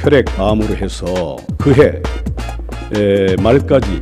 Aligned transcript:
혈액 0.00 0.38
암으로 0.38 0.76
해서 0.76 1.36
그해 1.58 2.00
에, 2.94 3.36
말까지 3.42 4.00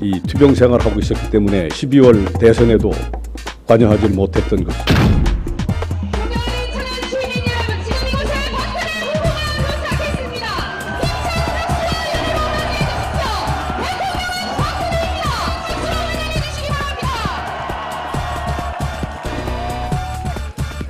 이 0.00 0.20
투병 0.26 0.54
생활하고 0.54 0.98
있었기 1.00 1.30
때문에 1.30 1.68
12월 1.68 2.38
대선에도 2.38 2.92
관여하지 3.66 4.08
못했던 4.08 4.64
것입니다. 4.64 5.18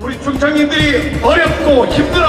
우리 0.01 0.21
충청인들이 0.23 1.23
어렵고 1.23 1.87
힘들어할 1.87 2.27
때 2.27 2.28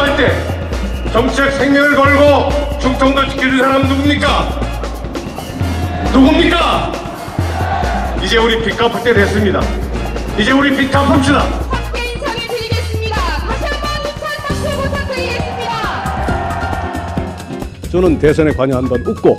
정치적 1.12 1.52
생명을 1.54 1.96
걸고 1.96 2.80
충청도 2.80 3.28
지켜준 3.30 3.58
사람 3.58 3.88
누굽니까? 3.88 4.62
누굽니까? 6.14 6.92
이제 8.24 8.38
우리 8.38 8.64
빚 8.64 8.78
갚을 8.78 9.04
때 9.04 9.14
됐습니다. 9.14 9.60
이제 10.40 10.52
우리 10.52 10.76
빚 10.78 10.92
갚읍시다. 10.92 11.40
함께 11.40 12.14
인사를 12.14 12.48
드리겠습니다. 12.48 13.16
다시 13.16 13.66
한번 13.66 13.90
인사 14.06 14.28
박수 14.48 14.64
부탁드리겠습니다. 14.82 15.72
저는 17.92 18.20
대선에 18.20 18.52
관여한다는 18.54 19.08
웃고 19.08 19.38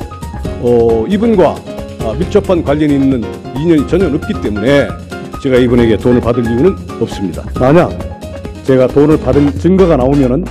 어, 0.62 1.06
이분과 1.08 1.54
아, 2.00 2.12
밀접한 2.18 2.64
관련이 2.64 2.94
있는 2.94 3.22
인연이 3.56 3.86
전혀 3.86 4.06
없기 4.06 4.40
때문에 4.42 4.88
제가 5.42 5.56
이분에게 5.56 5.96
돈을 5.98 6.20
받을 6.20 6.44
이유는 6.44 6.76
없습니다. 7.00 7.44
만약 7.60 7.96
제가 8.64 8.88
돈을 8.88 9.20
받은 9.20 9.58
증거가 9.58 9.96
나오면은 9.96 10.44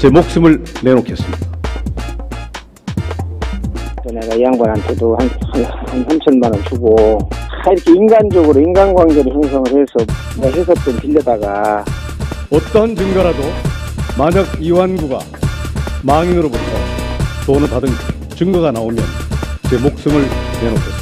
제 0.00 0.08
목숨을 0.08 0.64
내놓겠습니다. 0.82 1.38
내가 4.10 4.34
이 4.34 4.42
양반한테도 4.42 5.14
한, 5.18 5.28
한, 5.28 5.64
한 5.64 6.06
3천만 6.06 6.44
원 6.44 6.64
주고 6.64 7.18
다 7.62 7.70
이렇게 7.70 7.92
인간적으로 7.92 8.58
인간관계를 8.58 9.30
형성을 9.30 9.66
해서 9.68 10.06
뭐 10.38 10.50
해석돈 10.50 11.00
빌려다가 11.00 11.84
어떠한 12.50 12.96
증거라도 12.96 13.42
만약 14.16 14.46
이완구가 14.58 15.18
망인으로부터 16.02 16.62
돈을 17.44 17.68
받은 17.68 17.90
증거가 18.34 18.72
나오면 18.72 19.04
제 19.68 19.76
목숨을 19.76 20.22
내놓겠습니다. 20.62 20.99